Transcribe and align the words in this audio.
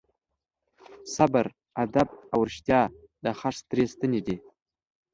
صبر، 1.15 1.45
ادب 1.83 2.09
او 2.33 2.39
رښتیا 2.47 2.81
د 3.23 3.25
خرڅ 3.39 3.59
درې 3.71 3.85
ستنې 3.93 4.21
دي. 4.27 4.37